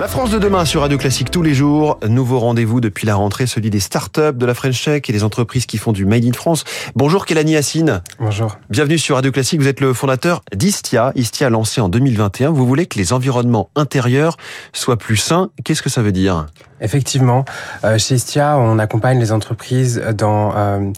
La 0.00 0.08
France 0.08 0.30
de 0.30 0.38
demain 0.38 0.64
sur 0.64 0.80
Radio 0.80 0.96
Classique 0.96 1.30
tous 1.30 1.42
les 1.42 1.52
jours. 1.52 1.98
Nouveau 2.08 2.38
rendez-vous 2.38 2.80
depuis 2.80 3.06
la 3.06 3.16
rentrée, 3.16 3.46
celui 3.46 3.68
des 3.68 3.80
startups, 3.80 4.32
de 4.34 4.46
la 4.46 4.54
French 4.54 4.82
Tech 4.82 5.02
et 5.06 5.12
des 5.12 5.24
entreprises 5.24 5.66
qui 5.66 5.76
font 5.76 5.92
du 5.92 6.06
Made 6.06 6.24
in 6.24 6.32
France. 6.32 6.64
Bonjour 6.96 7.26
Kelani 7.26 7.54
Hassine. 7.54 8.00
Bonjour. 8.18 8.56
Bienvenue 8.70 8.96
sur 8.96 9.16
Radio 9.16 9.30
Classique. 9.30 9.60
Vous 9.60 9.68
êtes 9.68 9.80
le 9.80 9.92
fondateur 9.92 10.42
d'Istia. 10.54 11.12
Istia 11.16 11.50
lancé 11.50 11.82
en 11.82 11.90
2021. 11.90 12.48
Vous 12.48 12.66
voulez 12.66 12.86
que 12.86 12.98
les 12.98 13.12
environnements 13.12 13.68
intérieurs 13.76 14.38
soient 14.72 14.96
plus 14.96 15.18
sains. 15.18 15.50
Qu'est-ce 15.64 15.82
que 15.82 15.90
ça 15.90 16.00
veut 16.00 16.12
dire? 16.12 16.46
Effectivement, 16.80 17.44
euh, 17.84 17.98
chez 17.98 18.14
Istia, 18.14 18.56
on 18.58 18.78
accompagne 18.78 19.18
les 19.18 19.32
entreprises 19.32 20.02
dans 20.14 20.54
euh, 20.56 20.90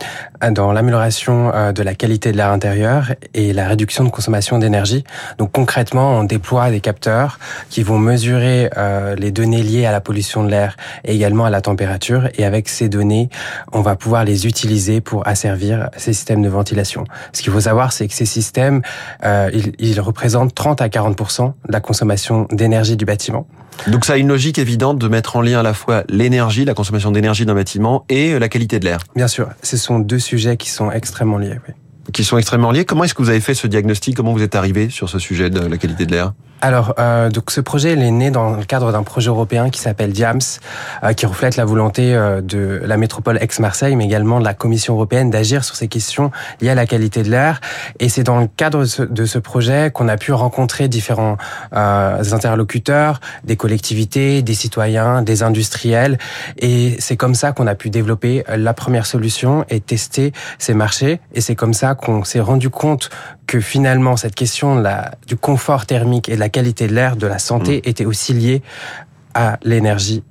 dans 0.52 0.72
l'amélioration 0.72 1.52
euh, 1.52 1.72
de 1.72 1.82
la 1.82 1.94
qualité 1.94 2.30
de 2.30 2.36
l'air 2.36 2.50
intérieur 2.50 3.12
et 3.34 3.52
la 3.52 3.66
réduction 3.66 4.04
de 4.04 4.08
consommation 4.08 4.58
d'énergie. 4.58 5.02
Donc 5.38 5.50
concrètement, 5.50 6.18
on 6.20 6.24
déploie 6.24 6.70
des 6.70 6.80
capteurs 6.80 7.40
qui 7.68 7.82
vont 7.82 7.98
mesurer 7.98 8.70
les 9.16 9.30
données 9.30 9.62
liées 9.62 9.86
à 9.86 9.92
la 9.92 10.00
pollution 10.00 10.44
de 10.44 10.50
l'air 10.50 10.76
et 11.04 11.14
également 11.14 11.44
à 11.44 11.50
la 11.50 11.60
température. 11.60 12.28
Et 12.36 12.44
avec 12.44 12.68
ces 12.68 12.88
données, 12.88 13.28
on 13.72 13.80
va 13.80 13.96
pouvoir 13.96 14.24
les 14.24 14.46
utiliser 14.46 15.00
pour 15.00 15.26
asservir 15.26 15.88
ces 15.96 16.12
systèmes 16.12 16.42
de 16.42 16.48
ventilation. 16.48 17.04
Ce 17.32 17.42
qu'il 17.42 17.52
faut 17.52 17.60
savoir, 17.60 17.92
c'est 17.92 18.08
que 18.08 18.14
ces 18.14 18.26
systèmes, 18.26 18.82
ils, 19.24 19.72
ils 19.78 20.00
représentent 20.00 20.54
30 20.54 20.80
à 20.80 20.88
40% 20.88 21.46
de 21.46 21.72
la 21.72 21.80
consommation 21.80 22.46
d'énergie 22.50 22.96
du 22.96 23.04
bâtiment. 23.04 23.46
Donc 23.88 24.04
ça 24.04 24.14
a 24.14 24.16
une 24.16 24.28
logique 24.28 24.58
évidente 24.58 24.98
de 24.98 25.08
mettre 25.08 25.36
en 25.36 25.40
lien 25.40 25.60
à 25.60 25.62
la 25.62 25.74
fois 25.74 26.04
l'énergie, 26.08 26.64
la 26.64 26.74
consommation 26.74 27.10
d'énergie 27.10 27.46
d'un 27.46 27.54
bâtiment 27.54 28.04
et 28.08 28.38
la 28.38 28.48
qualité 28.48 28.78
de 28.78 28.84
l'air. 28.84 28.98
Bien 29.16 29.28
sûr, 29.28 29.48
ce 29.62 29.76
sont 29.76 29.98
deux 29.98 30.18
sujets 30.18 30.56
qui 30.56 30.70
sont 30.70 30.90
extrêmement 30.90 31.38
liés. 31.38 31.58
Oui. 31.66 31.74
Qui 32.12 32.24
sont 32.24 32.36
extrêmement 32.36 32.70
liés. 32.70 32.84
Comment 32.84 33.04
est-ce 33.04 33.14
que 33.14 33.22
vous 33.22 33.30
avez 33.30 33.40
fait 33.40 33.54
ce 33.54 33.66
diagnostic? 33.66 34.16
Comment 34.16 34.32
vous 34.32 34.42
êtes 34.42 34.54
arrivé 34.54 34.90
sur 34.90 35.08
ce 35.08 35.18
sujet 35.18 35.50
de 35.50 35.60
la 35.60 35.78
qualité 35.78 36.04
de 36.04 36.12
l'air? 36.12 36.32
Alors, 36.62 36.94
euh, 37.00 37.28
donc 37.28 37.50
ce 37.50 37.60
projet 37.60 37.94
il 37.94 38.02
est 38.02 38.10
né 38.12 38.30
dans 38.30 38.54
le 38.54 38.62
cadre 38.62 38.92
d'un 38.92 39.02
projet 39.02 39.28
européen 39.28 39.68
qui 39.68 39.80
s'appelle 39.80 40.12
DIAMS, 40.12 40.60
euh, 41.02 41.12
qui 41.12 41.26
reflète 41.26 41.56
la 41.56 41.64
volonté 41.64 42.14
euh, 42.14 42.40
de 42.40 42.80
la 42.84 42.96
métropole 42.96 43.36
ex-Marseille, 43.40 43.96
mais 43.96 44.04
également 44.04 44.38
de 44.38 44.44
la 44.44 44.54
Commission 44.54 44.94
européenne 44.94 45.28
d'agir 45.28 45.64
sur 45.64 45.74
ces 45.74 45.88
questions 45.88 46.30
liées 46.60 46.70
à 46.70 46.76
la 46.76 46.86
qualité 46.86 47.24
de 47.24 47.30
l'air. 47.30 47.60
Et 47.98 48.08
c'est 48.08 48.22
dans 48.22 48.38
le 48.38 48.46
cadre 48.46 48.84
de 49.04 49.24
ce, 49.26 49.38
projet 49.38 49.90
qu'on 49.92 50.06
a 50.06 50.16
pu 50.16 50.32
rencontrer 50.32 50.86
différents 50.86 51.36
euh, 51.74 52.22
interlocuteurs, 52.30 53.18
des 53.42 53.56
collectivités, 53.56 54.42
des 54.42 54.54
citoyens, 54.54 55.22
des 55.22 55.42
industriels. 55.42 56.16
Et 56.58 56.94
c'est 57.00 57.16
comme 57.16 57.34
ça 57.34 57.50
qu'on 57.50 57.66
a 57.66 57.74
pu 57.74 57.90
développer 57.90 58.44
la 58.48 58.72
première 58.72 59.06
solution 59.06 59.64
et 59.68 59.80
tester 59.80 60.32
ces 60.58 60.74
marchés. 60.74 61.20
Et 61.34 61.40
c'est 61.40 61.56
comme 61.56 61.74
ça 61.74 61.96
qu'on 61.96 62.22
s'est 62.22 62.38
rendu 62.38 62.70
compte 62.70 63.10
que 63.48 63.60
finalement 63.60 64.16
cette 64.16 64.34
question 64.34 64.76
de 64.76 64.82
la, 64.82 65.10
du 65.26 65.36
confort 65.36 65.86
thermique 65.86 66.28
et 66.28 66.36
de 66.36 66.40
la 66.40 66.48
qualité 66.52 66.86
de 66.86 66.94
l'air, 66.94 67.16
de 67.16 67.26
la 67.26 67.38
santé, 67.38 67.78
mm. 67.78 67.88
était 67.88 68.04
aussi 68.04 68.32
liée 68.32 68.62
à 69.34 69.58
l'énergie 69.62 70.22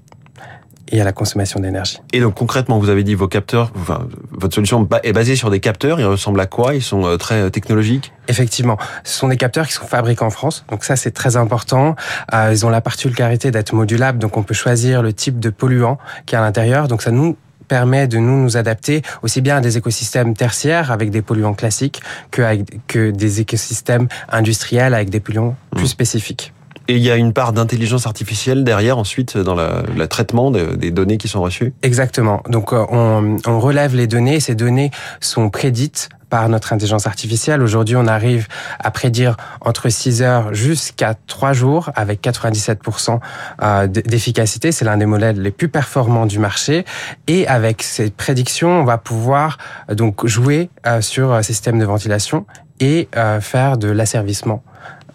et 0.91 0.99
à 0.99 1.03
la 1.03 1.13
consommation 1.13 1.59
d'énergie. 1.59 1.99
Et 2.13 2.19
donc 2.19 2.35
concrètement, 2.35 2.77
vous 2.77 2.89
avez 2.89 3.03
dit 3.03 3.15
vos 3.15 3.27
capteurs, 3.27 3.71
enfin, 3.75 4.07
votre 4.31 4.53
solution 4.53 4.87
est 5.03 5.13
basée 5.13 5.35
sur 5.35 5.49
des 5.49 5.59
capteurs, 5.59 5.99
ils 5.99 6.05
ressemblent 6.05 6.39
à 6.39 6.45
quoi? 6.45 6.75
Ils 6.75 6.81
sont 6.81 7.05
euh, 7.05 7.17
très 7.17 7.41
euh, 7.41 7.49
technologiques? 7.49 8.11
Effectivement, 8.27 8.77
ce 9.03 9.17
sont 9.17 9.29
des 9.29 9.37
capteurs 9.37 9.67
qui 9.67 9.73
sont 9.73 9.87
fabriqués 9.87 10.23
en 10.23 10.29
France, 10.29 10.65
donc 10.69 10.83
ça 10.83 10.95
c'est 10.95 11.11
très 11.11 11.37
important. 11.37 11.95
Euh, 12.33 12.49
ils 12.51 12.65
ont 12.65 12.69
la 12.69 12.81
particularité 12.81 13.51
d'être 13.51 13.73
modulables, 13.73 14.19
donc 14.19 14.37
on 14.37 14.43
peut 14.43 14.53
choisir 14.53 15.01
le 15.01 15.13
type 15.13 15.39
de 15.39 15.49
polluant 15.49 15.97
qui 16.25 16.35
est 16.35 16.37
à 16.37 16.41
l'intérieur, 16.41 16.87
donc 16.87 17.01
ça 17.01 17.11
nous 17.11 17.37
permet 17.71 18.05
de 18.05 18.17
nous 18.17 18.43
nous 18.43 18.57
adapter 18.57 19.01
aussi 19.23 19.39
bien 19.39 19.55
à 19.55 19.61
des 19.61 19.77
écosystèmes 19.77 20.33
tertiaires 20.33 20.91
avec 20.91 21.09
des 21.09 21.21
polluants 21.21 21.53
classiques 21.53 22.01
que, 22.29 22.41
avec, 22.41 22.85
que 22.87 23.11
des 23.11 23.39
écosystèmes 23.39 24.09
industriels 24.27 24.93
avec 24.93 25.09
des 25.09 25.21
polluants 25.21 25.55
plus 25.71 25.85
mmh. 25.85 25.87
spécifiques. 25.87 26.53
Et 26.89 26.97
il 26.97 27.01
y 27.01 27.09
a 27.09 27.15
une 27.15 27.31
part 27.31 27.53
d'intelligence 27.53 28.07
artificielle 28.07 28.65
derrière 28.65 28.97
ensuite 28.97 29.37
dans 29.37 29.55
le 29.55 30.05
traitement 30.07 30.51
des 30.51 30.91
données 30.91 31.17
qui 31.17 31.29
sont 31.29 31.41
reçues? 31.41 31.71
Exactement. 31.81 32.43
Donc 32.49 32.73
euh, 32.73 32.83
on, 32.89 33.37
on 33.47 33.59
relève 33.61 33.95
les 33.95 34.07
données, 34.07 34.41
ces 34.41 34.55
données 34.55 34.91
sont 35.21 35.49
prédites 35.49 36.09
par 36.31 36.49
notre 36.49 36.73
intelligence 36.73 37.05
artificielle. 37.05 37.61
Aujourd'hui, 37.61 37.95
on 37.95 38.07
arrive 38.07 38.47
à 38.79 38.89
prédire 38.89 39.35
entre 39.59 39.89
6 39.89 40.23
heures 40.23 40.53
jusqu'à 40.53 41.13
3 41.27 41.53
jours 41.53 41.91
avec 41.93 42.23
97% 42.23 43.19
euh, 43.61 43.87
d'efficacité. 43.87 44.71
C'est 44.71 44.85
l'un 44.85 44.97
des 44.97 45.05
modèles 45.05 45.39
les 45.41 45.51
plus 45.51 45.67
performants 45.67 46.25
du 46.25 46.39
marché. 46.39 46.85
Et 47.27 47.45
avec 47.47 47.83
ces 47.83 48.09
prédictions, 48.09 48.81
on 48.81 48.85
va 48.85 48.97
pouvoir 48.97 49.57
euh, 49.89 49.93
donc 49.93 50.25
jouer 50.25 50.69
euh, 50.87 51.01
sur 51.01 51.37
ces 51.43 51.51
systèmes 51.51 51.77
de 51.77 51.85
ventilation 51.85 52.45
et 52.79 53.09
faire 53.41 53.77
de 53.77 53.89
l'asservissement 53.89 54.63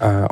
euh, 0.03 0.27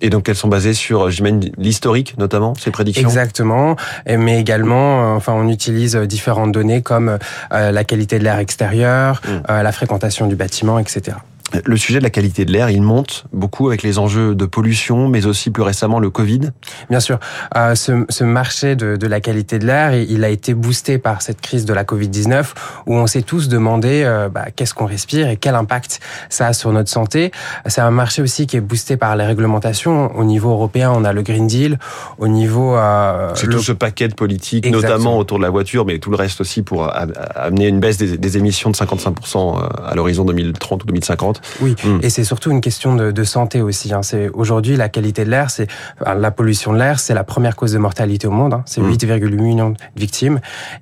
Et 0.00 0.10
donc 0.10 0.28
elles 0.28 0.36
sont 0.36 0.48
basées 0.48 0.74
sur, 0.74 1.10
j'imagine, 1.10 1.50
l'historique 1.58 2.16
notamment, 2.18 2.54
ces 2.54 2.70
prédictions? 2.70 3.08
Exactement, 3.08 3.76
mais 4.06 4.40
également, 4.40 5.14
euh, 5.14 5.16
enfin, 5.16 5.32
on 5.34 5.48
utilise 5.48 5.96
différentes 5.96 6.52
données 6.52 6.82
comme 6.82 7.18
euh, 7.52 7.70
la 7.70 7.84
qualité 7.84 8.18
de 8.18 8.24
l'air 8.24 8.38
extérieur, 8.38 9.20
mmh. 9.26 9.62
la 9.62 9.72
fréquentation 9.72 10.26
du 10.26 10.36
bâtiment, 10.36 10.78
etc. 10.78 11.16
Le 11.64 11.76
sujet 11.76 11.98
de 11.98 12.04
la 12.04 12.10
qualité 12.10 12.44
de 12.44 12.52
l'air, 12.52 12.70
il 12.70 12.82
monte 12.82 13.24
beaucoup 13.32 13.68
avec 13.68 13.82
les 13.82 13.98
enjeux 13.98 14.34
de 14.34 14.44
pollution, 14.44 15.08
mais 15.08 15.26
aussi 15.26 15.50
plus 15.50 15.62
récemment 15.62 15.98
le 15.98 16.10
Covid. 16.10 16.50
Bien 16.90 17.00
sûr, 17.00 17.18
euh, 17.56 17.74
ce, 17.74 18.04
ce, 18.08 18.24
marché 18.24 18.76
de, 18.76 18.96
de, 18.96 19.06
la 19.06 19.20
qualité 19.20 19.58
de 19.58 19.66
l'air, 19.66 19.94
il 19.94 20.24
a 20.24 20.28
été 20.28 20.54
boosté 20.54 20.98
par 20.98 21.22
cette 21.22 21.40
crise 21.40 21.64
de 21.64 21.72
la 21.72 21.84
Covid-19, 21.84 22.44
où 22.86 22.94
on 22.94 23.06
s'est 23.06 23.22
tous 23.22 23.48
demandé 23.48 24.02
euh, 24.04 24.28
bah, 24.28 24.46
qu'est-ce 24.54 24.74
qu'on 24.74 24.86
respire 24.86 25.28
et 25.28 25.36
quel 25.36 25.54
impact 25.54 26.00
ça 26.28 26.48
a 26.48 26.52
sur 26.52 26.72
notre 26.72 26.90
santé. 26.90 27.30
C'est 27.66 27.80
un 27.80 27.90
marché 27.90 28.22
aussi 28.22 28.46
qui 28.46 28.56
est 28.56 28.60
boosté 28.60 28.96
par 28.96 29.16
les 29.16 29.24
réglementations. 29.24 30.16
Au 30.16 30.24
niveau 30.24 30.50
européen, 30.50 30.92
on 30.94 31.04
a 31.04 31.12
le 31.12 31.22
Green 31.22 31.46
Deal. 31.46 31.78
Au 32.18 32.28
niveau... 32.28 32.76
Euh, 32.76 33.32
C'est 33.34 33.48
tout 33.48 33.60
ce 33.60 33.72
paquet 33.72 34.08
de 34.08 34.14
politiques, 34.14 34.70
notamment 34.70 35.18
autour 35.18 35.38
de 35.38 35.42
la 35.42 35.50
voiture, 35.50 35.84
mais 35.84 35.98
tout 35.98 36.10
le 36.10 36.16
reste 36.16 36.40
aussi 36.40 36.62
pour 36.62 36.90
amener 37.34 37.68
une 37.68 37.80
baisse 37.80 37.96
des, 37.96 38.16
des 38.18 38.36
émissions 38.38 38.70
de 38.70 38.76
55% 38.76 39.36
euh, 39.36 39.66
à 39.84 39.94
l'horizon 39.94 40.24
2030 40.24 40.84
ou 40.84 40.86
2050. 40.86 41.40
Oui, 41.60 41.76
hmm. 41.84 41.98
et 42.02 42.10
c'est 42.10 42.24
surtout 42.24 42.50
une 42.50 42.60
question 42.60 42.94
de, 42.94 43.10
de 43.10 43.24
santé 43.24 43.62
aussi. 43.62 43.92
Hein. 43.92 44.02
C'est 44.02 44.28
aujourd'hui 44.30 44.76
la 44.76 44.88
qualité 44.88 45.24
de 45.24 45.30
l'air, 45.30 45.50
c'est 45.50 45.68
la 46.04 46.30
pollution 46.30 46.72
de 46.72 46.78
l'air, 46.78 47.00
c'est 47.00 47.14
la 47.14 47.24
première 47.24 47.56
cause 47.56 47.72
de 47.72 47.78
mortalité 47.78 48.26
au 48.26 48.30
monde. 48.30 48.54
Hein. 48.54 48.62
C'est 48.66 48.80
8,8 48.80 49.24
hmm. 49.24 49.42
millions 49.42 49.70
de 49.70 49.76
victimes, 49.96 50.40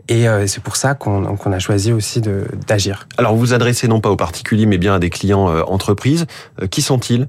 et 0.09 0.29
euh, 0.29 0.47
c'est 0.47 0.63
pour 0.63 0.77
ça 0.77 0.95
qu'on 0.95 1.53
a 1.53 1.59
choisi 1.59 1.93
aussi 1.93 2.21
d'agir. 2.67 3.07
Alors 3.19 3.35
vous 3.35 3.41
vous 3.41 3.55
adressez 3.55 3.89
non 3.89 4.01
pas 4.01 4.11
aux 4.11 4.17
particuliers, 4.17 4.67
mais 4.67 4.79
bien 4.79 4.95
à 4.95 4.99
des 4.99 5.11
clients 5.11 5.49
euh, 5.49 5.63
entreprises. 5.67 6.27
Euh, 6.61 6.67
qui 6.67 6.83
sont-ils? 6.83 7.29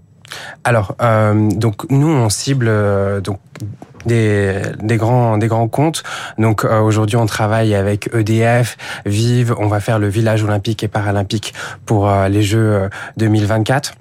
Alors, 0.64 0.96
donc 1.34 1.92
nous 1.92 2.08
on 2.08 2.28
cible 2.30 2.72
donc 3.22 3.40
des, 4.06 4.62
grands 4.98 5.38
des 5.38 5.48
grands 5.48 5.68
comptes. 5.68 6.04
Donc 6.38 6.66
euh, 6.66 6.80
aujourd'hui, 6.80 7.18
on 7.18 7.26
travaille 7.26 7.76
avec 7.76 8.10
EDF, 8.14 8.78
Vive. 9.06 9.56
On 9.58 9.68
va 9.68 9.80
faire 9.80 10.00
le 10.00 10.08
village 10.08 10.44
olympique 10.44 10.84
et 10.84 10.88
paralympique 10.88 11.54
pour 11.86 12.10
euh, 12.10 12.28
les 12.28 12.44
Jeux 12.44 12.90
2024. 13.18 13.94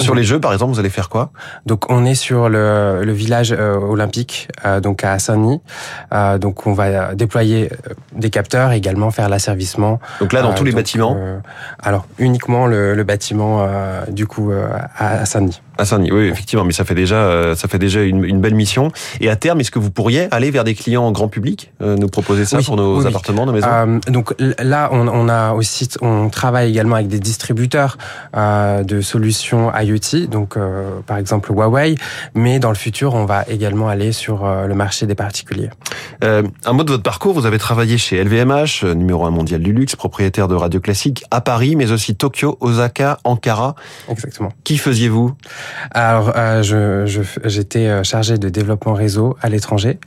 Euh, 0.00 0.04
sur 0.04 0.14
les 0.14 0.24
Jeux, 0.24 0.40
par 0.40 0.52
exemple, 0.52 0.72
vous 0.72 0.80
allez 0.80 0.90
faire 0.90 1.08
quoi? 1.08 1.30
Donc, 1.66 1.90
on 1.90 2.04
est 2.04 2.14
sur 2.14 2.48
le, 2.48 3.02
le 3.04 3.12
village 3.12 3.52
olympique, 3.52 4.48
donc 4.82 5.04
à 5.04 5.18
Saint-Denis. 5.18 5.60
donc, 6.40 6.66
on 6.66 6.72
va 6.72 7.14
déployer 7.14 7.70
des 8.14 8.30
capteurs, 8.30 8.72
également 8.72 9.10
faire 9.10 9.28
l'asservissement. 9.28 10.00
Donc 10.20 10.32
là, 10.32 10.42
dans 10.42 10.54
tous 10.54 10.64
les 10.64 10.72
bâtiments 10.72 11.16
Alors, 11.82 12.06
uniquement 12.18 12.66
le, 12.66 12.94
le 12.94 13.04
bâtiment, 13.04 13.66
du 14.10 14.26
coup, 14.26 14.52
à 14.96 15.24
Saint-Denis. 15.26 15.60
À 15.80 15.86
Saint-Denis, 15.86 16.12
oui, 16.12 16.26
effectivement, 16.26 16.64
mais 16.64 16.74
ça 16.74 16.84
fait 16.84 16.94
déjà, 16.94 17.16
euh, 17.16 17.54
ça 17.54 17.66
fait 17.66 17.78
déjà 17.78 18.02
une, 18.02 18.22
une, 18.22 18.40
belle 18.40 18.54
mission. 18.54 18.92
Et 19.20 19.30
à 19.30 19.36
terme, 19.36 19.60
est-ce 19.60 19.70
que 19.70 19.78
vous 19.78 19.90
pourriez 19.90 20.28
aller 20.30 20.50
vers 20.50 20.62
des 20.62 20.74
clients 20.74 21.10
grand 21.10 21.28
public, 21.28 21.72
euh, 21.80 21.96
nous 21.96 22.08
proposer 22.08 22.44
ça 22.44 22.58
pour 22.62 22.76
nos 22.76 23.06
appartements, 23.06 23.46
nos 23.46 23.52
maisons? 23.52 23.66
Euh, 23.66 23.98
Donc 24.08 24.34
là, 24.58 24.90
on, 24.92 25.08
on, 25.08 25.28
a 25.30 25.52
aussi, 25.52 25.88
on 26.02 26.28
travaille 26.28 26.68
également 26.68 26.96
avec 26.96 27.08
des 27.08 27.18
distributeurs 27.18 27.96
euh, 28.36 28.82
de 28.82 29.00
solutions 29.00 29.72
IoT, 29.74 29.89
donc 30.28 30.56
euh, 30.56 31.00
par 31.06 31.16
exemple 31.18 31.52
Huawei. 31.52 31.94
Mais 32.34 32.58
dans 32.58 32.70
le 32.70 32.76
futur, 32.76 33.14
on 33.14 33.24
va 33.24 33.44
également 33.48 33.88
aller 33.88 34.12
sur 34.12 34.46
le 34.46 34.74
marché 34.74 35.06
des 35.06 35.14
particuliers. 35.14 35.70
un 36.22 36.72
mot 36.72 36.84
de 36.84 36.90
votre 36.90 37.02
parcours. 37.02 37.34
Vous 37.34 37.46
avez 37.46 37.58
travaillé 37.58 37.98
chez 37.98 38.22
LVMH, 38.22 38.84
numéro 38.84 39.24
un 39.24 39.30
mondial 39.30 39.62
du 39.62 39.72
luxe, 39.72 39.96
propriétaire 39.96 40.48
de 40.48 40.54
Radio 40.54 40.80
Classique 40.80 41.24
à 41.30 41.40
Paris, 41.40 41.76
mais 41.76 41.92
aussi 41.92 42.14
Tokyo, 42.14 42.56
Osaka, 42.60 43.18
Ankara. 43.24 43.74
Exactement. 44.08 44.50
Qui 44.64 44.78
faisiez-vous? 44.78 45.34
Alors, 45.92 46.32
euh, 46.36 46.62
je, 46.62 47.22
j'étais 47.44 47.86
euh, 47.86 48.02
chargé 48.02 48.38
de 48.38 48.48
développement 48.48 48.94
réseau 48.94 49.36
à 49.42 49.48
l'étranger, 49.48 49.98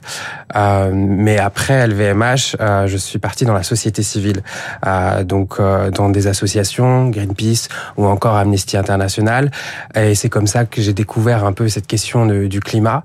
euh, 0.56 0.90
mais 0.94 1.38
après 1.38 1.86
LVMH, 1.86 2.56
euh, 2.60 2.86
je 2.86 2.96
suis 2.96 3.18
parti 3.18 3.44
dans 3.44 3.54
la 3.54 3.62
société 3.62 4.02
civile, 4.02 4.42
euh, 4.86 5.24
donc 5.24 5.56
euh, 5.58 5.90
dans 5.90 6.08
des 6.08 6.26
associations, 6.26 7.08
Greenpeace 7.10 7.68
ou 7.96 8.06
encore 8.06 8.36
Amnesty 8.36 8.76
International, 8.76 9.50
et 9.94 10.14
c'est 10.14 10.28
comme 10.28 10.46
ça 10.46 10.64
que 10.64 10.80
j'ai 10.82 10.92
découvert 10.92 11.44
un 11.44 11.52
peu 11.52 11.68
cette 11.68 11.86
question 11.86 12.26
de, 12.26 12.46
du 12.46 12.60
climat, 12.60 13.04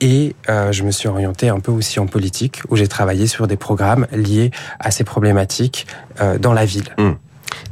et 0.00 0.34
je 0.48 0.82
me 0.82 0.90
suis 0.90 1.08
orienté 1.08 1.48
un 1.48 1.60
peu 1.60 1.72
aussi 1.72 2.00
en 2.00 2.06
politique, 2.06 2.60
où 2.68 2.76
j'ai 2.76 2.88
travaillé 2.88 3.26
sur 3.26 3.46
des 3.46 3.56
programmes 3.56 4.06
liés 4.12 4.50
à 4.80 4.90
ces 4.90 5.04
problématiques 5.04 5.86
dans 6.40 6.52
la 6.52 6.64
ville. 6.64 6.94
Mmh. 6.98 7.12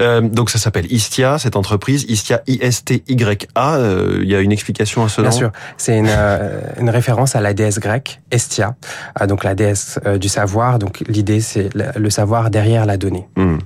Euh, 0.01 0.21
donc 0.21 0.51
ça 0.51 0.59
s'appelle 0.59 0.91
Istia, 0.91 1.39
cette 1.39 1.57
entreprise, 1.57 2.05
Istia 2.09 2.43
I-S-T-Y-A. 2.47 3.77
Euh, 3.77 4.19
il 4.23 4.29
y 4.29 4.35
a 4.35 4.41
une 4.41 4.53
explication 4.53 5.05
à 5.05 5.09
ce 5.09 5.21
Bien 5.21 5.31
nom 5.31 5.37
sûr, 5.37 5.53
c'est 5.77 5.99
une, 5.99 6.09
euh, 6.09 6.61
une, 6.81 6.91
référence 6.91 7.37
à 7.37 7.41
la 7.41 7.55
déesse 7.55 7.79
grecque, 7.79 8.21
Estia, 8.31 8.77
euh, 9.21 9.27
donc 9.27 9.45
la 9.45 9.55
déesse 9.55 9.99
du 10.21 10.29
savoir. 10.29 10.79
Donc 10.79 11.03
l'idée, 11.07 11.41
c'est 11.41 11.71
le, 11.75 12.11
savoir 12.11 12.51
derrière 12.51 12.87
la 12.87 12.97
donnée. 12.97 13.29
Mmh. 13.37 13.59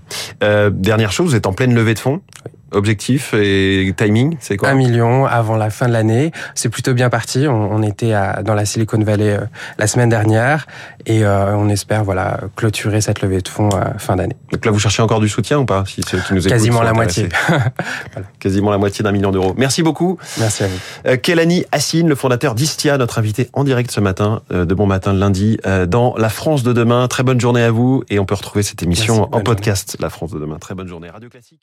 dernière 0.73 1.13
chose, 1.13 1.31
vous 1.31 1.37
êtes 1.37 1.47
en 1.47 1.53
pleine 1.53 1.75
levée 1.75 1.95
de 1.95 1.99
fonds? 1.99 2.21
Oui. 2.47 2.53
Objectif 2.73 3.35
et 3.35 3.93
timing, 3.97 4.37
c'est 4.41 4.57
quoi? 4.57 4.69
Un 4.69 4.75
million 4.75 5.25
avant 5.25 5.57
la 5.57 5.71
fin 5.71 5.89
de 5.89 5.93
l'année. 5.93 6.33
C'est 6.55 6.69
plutôt 6.69 6.95
bien 6.95 7.11
parti. 7.11 7.47
On, 7.49 7.73
on 7.73 7.83
était 7.83 8.13
à, 8.13 8.43
dans 8.43 8.55
la 8.55 8.65
Silicon 8.65 8.99
Valley 8.99 9.37
euh, 9.37 9.41
la 9.79 9.87
semaine 9.87 10.09
dernière 10.09 10.67
et 11.07 11.25
euh, 11.25 11.57
on 11.57 11.69
espère 11.69 12.05
voilà 12.05 12.41
clôturer 12.57 13.01
cette 13.01 13.23
levée 13.23 13.41
de 13.41 13.49
fonds 13.49 13.71
à 13.71 13.99
fin 13.99 14.17
d'année. 14.17 14.37
Donc 14.53 14.65
là, 14.65 14.71
vous 14.71 14.79
cherchez 14.79 15.03
encore 15.03 15.21
du 15.21 15.29
soutien 15.29 15.59
ou 15.59 15.65
pas 15.65 15.85
Si 15.87 16.03
ceux 16.03 16.19
qui 16.19 16.35
nous 16.35 16.41
écoutent 16.41 16.53
Quasiment 16.53 16.83
la 16.83 16.93
moitié. 16.93 17.29
voilà. 17.49 18.29
Quasiment 18.39 18.71
la 18.71 18.79
moitié 18.79 19.03
d'un 19.03 19.13
million 19.13 19.31
d'euros. 19.31 19.55
Merci 19.57 19.83
beaucoup. 19.83 20.19
Merci 20.39 20.65
à 20.65 20.69
vous. 20.69 20.79
Euh, 21.07 21.17
Kelani 21.17 21.65
Assine, 21.73 22.09
le 22.09 22.15
fondateur 22.15 22.55
d'Istia, 22.55 22.99
notre 22.99 23.19
invité 23.19 23.49
en 23.53 23.65
direct 23.65 23.91
ce 23.91 24.01
matin, 24.01 24.43
euh, 24.53 24.65
de 24.65 24.75
bon 24.75 24.87
matin 24.87 25.15
de 25.15 25.19
lundi, 25.19 25.59
euh, 25.67 25.87
dans 25.87 26.15
La 26.17 26.29
France 26.29 26.63
de 26.63 26.73
demain. 26.73 27.09
Très 27.09 27.23
bonne 27.23 27.41
journée 27.41 27.63
à 27.63 27.71
vous 27.71 28.05
et 28.11 28.19
on 28.19 28.27
peut 28.27 28.35
retrouver 28.35 28.63
cette 28.63 28.83
émission 28.83 29.15
Merci, 29.17 29.29
en 29.33 29.41
podcast, 29.41 29.93
journée. 29.93 30.03
La 30.03 30.11
France 30.11 30.33
de 30.33 30.39
demain. 30.39 30.59
Très 30.59 30.75
bonne 30.75 30.89
journée. 30.89 31.11
Radio 31.11 31.29
Classique. 31.29 31.61